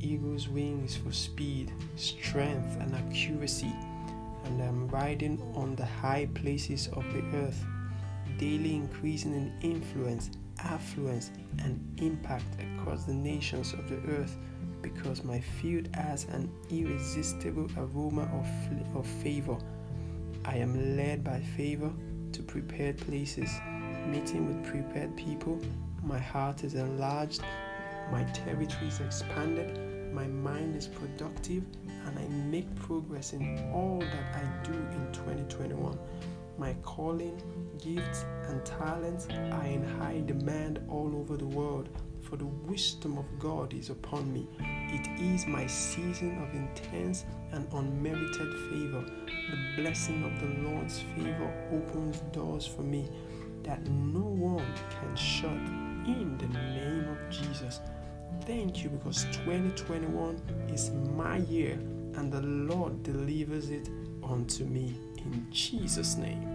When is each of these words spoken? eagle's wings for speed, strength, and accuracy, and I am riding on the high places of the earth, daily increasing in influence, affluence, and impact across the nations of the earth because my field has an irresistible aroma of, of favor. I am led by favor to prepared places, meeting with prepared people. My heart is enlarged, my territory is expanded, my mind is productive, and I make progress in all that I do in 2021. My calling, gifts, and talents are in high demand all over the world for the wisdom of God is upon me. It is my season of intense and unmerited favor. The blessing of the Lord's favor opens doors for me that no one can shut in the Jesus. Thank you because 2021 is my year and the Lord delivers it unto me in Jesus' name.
eagle's 0.00 0.48
wings 0.48 0.96
for 0.96 1.12
speed, 1.12 1.72
strength, 1.96 2.76
and 2.80 2.94
accuracy, 2.94 3.72
and 4.44 4.62
I 4.62 4.66
am 4.66 4.88
riding 4.88 5.40
on 5.54 5.74
the 5.76 5.84
high 5.84 6.28
places 6.34 6.88
of 6.88 7.04
the 7.12 7.22
earth, 7.36 7.64
daily 8.38 8.74
increasing 8.74 9.32
in 9.32 9.52
influence, 9.62 10.30
affluence, 10.60 11.30
and 11.62 11.80
impact 12.00 12.44
across 12.60 13.04
the 13.04 13.14
nations 13.14 13.72
of 13.72 13.88
the 13.88 13.98
earth 14.12 14.36
because 14.82 15.24
my 15.24 15.40
field 15.40 15.88
has 15.94 16.24
an 16.24 16.50
irresistible 16.70 17.70
aroma 17.78 18.28
of, 18.34 18.96
of 18.96 19.06
favor. 19.06 19.56
I 20.44 20.56
am 20.56 20.96
led 20.96 21.24
by 21.24 21.40
favor 21.56 21.90
to 22.32 22.42
prepared 22.42 22.98
places, 22.98 23.50
meeting 24.06 24.46
with 24.46 24.64
prepared 24.70 25.16
people. 25.16 25.58
My 26.02 26.18
heart 26.18 26.64
is 26.64 26.74
enlarged, 26.74 27.42
my 28.10 28.24
territory 28.32 28.88
is 28.88 29.00
expanded, 29.00 30.12
my 30.12 30.26
mind 30.26 30.76
is 30.76 30.86
productive, 30.86 31.64
and 32.06 32.18
I 32.18 32.26
make 32.28 32.72
progress 32.76 33.32
in 33.32 33.70
all 33.72 33.98
that 33.98 34.36
I 34.36 34.64
do 34.64 34.72
in 34.72 35.12
2021. 35.12 35.98
My 36.56 36.74
calling, 36.82 37.42
gifts, 37.82 38.24
and 38.48 38.64
talents 38.64 39.26
are 39.28 39.66
in 39.66 39.82
high 39.98 40.22
demand 40.24 40.80
all 40.88 41.16
over 41.16 41.36
the 41.36 41.46
world 41.46 41.88
for 42.24 42.36
the 42.36 42.46
wisdom 42.46 43.18
of 43.18 43.24
God 43.38 43.74
is 43.74 43.90
upon 43.90 44.32
me. 44.32 44.48
It 44.58 45.06
is 45.20 45.46
my 45.46 45.66
season 45.66 46.42
of 46.42 46.54
intense 46.54 47.24
and 47.52 47.68
unmerited 47.72 48.52
favor. 48.70 49.04
The 49.26 49.82
blessing 49.82 50.24
of 50.24 50.40
the 50.40 50.68
Lord's 50.68 51.00
favor 51.14 51.52
opens 51.72 52.20
doors 52.32 52.66
for 52.66 52.82
me 52.82 53.08
that 53.62 53.86
no 53.88 54.20
one 54.20 54.66
can 54.90 55.14
shut 55.14 55.50
in 55.52 56.36
the 56.38 56.48
Jesus. 57.42 57.80
Thank 58.46 58.82
you 58.82 58.90
because 58.90 59.24
2021 59.32 60.40
is 60.68 60.90
my 61.16 61.38
year 61.38 61.78
and 62.16 62.32
the 62.32 62.42
Lord 62.42 63.02
delivers 63.02 63.70
it 63.70 63.88
unto 64.22 64.64
me 64.64 64.98
in 65.18 65.46
Jesus' 65.50 66.16
name. 66.16 66.54